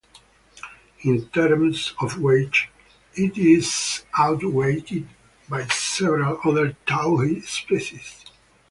In 1.01 1.27
terms 1.27 1.93
of 2.01 2.17
weight, 2.17 2.65
it 3.13 3.37
is 3.37 4.03
outweighed 4.17 5.07
by 5.47 5.67
several 5.67 6.39
other 6.43 6.75
towhee 6.87 7.41
species. 7.45 8.25